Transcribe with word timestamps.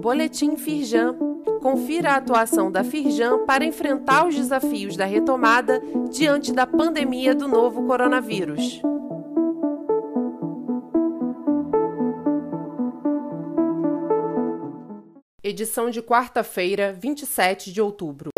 Boletim 0.00 0.56
Firjan. 0.56 1.16
Confira 1.62 2.12
a 2.12 2.16
atuação 2.16 2.70
da 2.70 2.84
Firjan 2.84 3.46
para 3.46 3.64
enfrentar 3.64 4.26
os 4.26 4.34
desafios 4.34 4.96
da 4.96 5.06
retomada 5.06 5.80
diante 6.10 6.52
da 6.52 6.66
pandemia 6.66 7.34
do 7.34 7.48
novo 7.48 7.86
coronavírus. 7.86 8.82
Edição 15.42 15.88
de 15.88 16.02
quarta-feira, 16.02 16.92
27 16.92 17.72
de 17.72 17.80
outubro. 17.80 18.30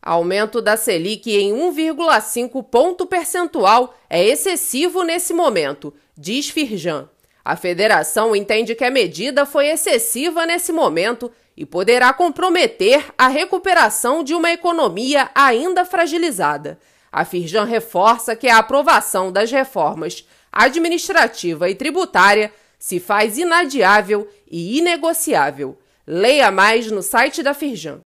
Aumento 0.00 0.62
da 0.62 0.76
Selic 0.76 1.32
em 1.32 1.52
1,5 1.52 2.62
ponto 2.62 3.06
percentual 3.06 3.94
é 4.08 4.24
excessivo 4.24 5.02
nesse 5.02 5.32
momento, 5.32 5.92
diz 6.16 6.48
Firjan. 6.48 7.08
A 7.44 7.56
federação 7.56 8.34
entende 8.34 8.74
que 8.74 8.84
a 8.84 8.90
medida 8.90 9.44
foi 9.44 9.66
excessiva 9.66 10.46
nesse 10.46 10.72
momento 10.72 11.30
e 11.54 11.66
poderá 11.66 12.12
comprometer 12.12 13.04
a 13.18 13.28
recuperação 13.28 14.24
de 14.24 14.34
uma 14.34 14.50
economia 14.50 15.30
ainda 15.34 15.84
fragilizada. 15.84 16.78
A 17.12 17.24
Firjan 17.24 17.64
reforça 17.64 18.34
que 18.34 18.48
a 18.48 18.58
aprovação 18.58 19.30
das 19.30 19.50
reformas 19.50 20.26
administrativa 20.50 21.68
e 21.68 21.74
tributária 21.74 22.50
se 22.78 22.98
faz 22.98 23.36
inadiável 23.36 24.26
e 24.50 24.78
inegociável. 24.78 25.78
Leia 26.06 26.50
mais 26.50 26.90
no 26.90 27.02
site 27.02 27.42
da 27.42 27.52
Firjan. 27.52 28.00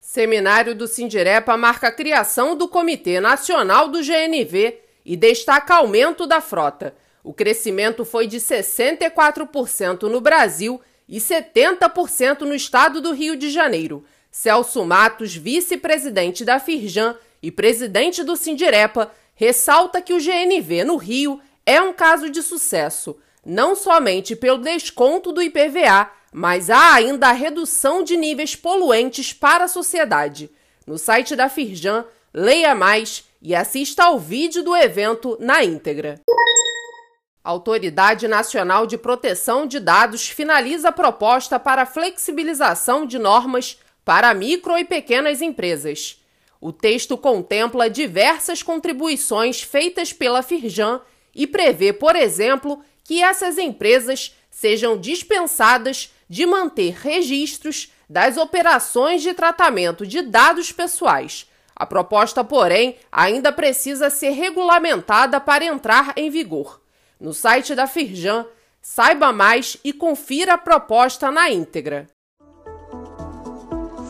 Seminário 0.00 0.74
do 0.74 0.86
Sindirepa 0.86 1.56
marca 1.56 1.88
a 1.88 1.92
criação 1.92 2.56
do 2.56 2.68
Comitê 2.68 3.20
Nacional 3.20 3.88
do 3.88 4.00
GNV 4.02 4.78
e 5.04 5.16
destaca 5.16 5.76
aumento 5.76 6.26
da 6.26 6.40
frota. 6.40 6.94
O 7.26 7.34
crescimento 7.34 8.04
foi 8.04 8.28
de 8.28 8.36
64% 8.36 10.02
no 10.02 10.20
Brasil 10.20 10.80
e 11.08 11.18
70% 11.18 12.42
no 12.42 12.54
estado 12.54 13.00
do 13.00 13.12
Rio 13.12 13.34
de 13.34 13.50
Janeiro. 13.50 14.04
Celso 14.30 14.84
Matos, 14.84 15.34
vice-presidente 15.34 16.44
da 16.44 16.60
Firjan 16.60 17.16
e 17.42 17.50
presidente 17.50 18.22
do 18.22 18.36
Sindirepa, 18.36 19.10
ressalta 19.34 20.00
que 20.00 20.14
o 20.14 20.20
GNV 20.20 20.84
no 20.84 20.94
Rio 20.96 21.40
é 21.66 21.82
um 21.82 21.92
caso 21.92 22.30
de 22.30 22.40
sucesso, 22.44 23.16
não 23.44 23.74
somente 23.74 24.36
pelo 24.36 24.58
desconto 24.58 25.32
do 25.32 25.42
IPVA, 25.42 26.08
mas 26.32 26.70
há 26.70 26.94
ainda 26.94 27.26
a 27.26 27.32
redução 27.32 28.04
de 28.04 28.16
níveis 28.16 28.54
poluentes 28.54 29.32
para 29.32 29.64
a 29.64 29.68
sociedade. 29.68 30.48
No 30.86 30.96
site 30.96 31.34
da 31.34 31.48
Firjan, 31.48 32.04
leia 32.32 32.72
mais 32.72 33.24
e 33.42 33.52
assista 33.52 34.04
ao 34.04 34.16
vídeo 34.16 34.62
do 34.62 34.76
evento 34.76 35.36
na 35.40 35.64
íntegra. 35.64 36.20
A 37.46 37.50
Autoridade 37.50 38.26
Nacional 38.26 38.88
de 38.88 38.98
Proteção 38.98 39.68
de 39.68 39.78
Dados 39.78 40.28
finaliza 40.28 40.88
a 40.88 40.92
proposta 40.92 41.60
para 41.60 41.86
flexibilização 41.86 43.06
de 43.06 43.20
normas 43.20 43.78
para 44.04 44.34
micro 44.34 44.76
e 44.76 44.84
pequenas 44.84 45.40
empresas. 45.40 46.20
O 46.60 46.72
texto 46.72 47.16
contempla 47.16 47.88
diversas 47.88 48.64
contribuições 48.64 49.62
feitas 49.62 50.12
pela 50.12 50.42
Firjan 50.42 51.00
e 51.32 51.46
prevê, 51.46 51.92
por 51.92 52.16
exemplo, 52.16 52.82
que 53.04 53.22
essas 53.22 53.58
empresas 53.58 54.34
sejam 54.50 54.98
dispensadas 54.98 56.12
de 56.28 56.44
manter 56.46 56.94
registros 56.94 57.92
das 58.10 58.36
operações 58.36 59.22
de 59.22 59.32
tratamento 59.32 60.04
de 60.04 60.20
dados 60.20 60.72
pessoais. 60.72 61.48
A 61.76 61.86
proposta, 61.86 62.42
porém, 62.42 62.96
ainda 63.12 63.52
precisa 63.52 64.10
ser 64.10 64.30
regulamentada 64.30 65.40
para 65.40 65.64
entrar 65.64 66.12
em 66.16 66.28
vigor. 66.28 66.84
No 67.18 67.32
site 67.32 67.74
da 67.74 67.86
Firjan, 67.86 68.44
saiba 68.80 69.32
mais 69.32 69.78
e 69.82 69.92
confira 69.92 70.54
a 70.54 70.58
proposta 70.58 71.30
na 71.30 71.50
íntegra. 71.50 72.06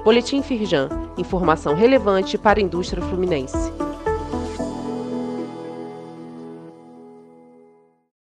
Boletim 0.05 0.43
Firjan. 0.43 0.89
Informação 1.17 1.75
relevante 1.75 2.37
para 2.37 2.59
a 2.59 2.63
indústria 2.63 3.03
fluminense. 3.03 3.73